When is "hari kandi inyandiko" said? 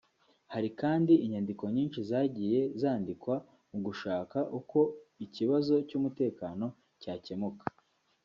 0.53-1.63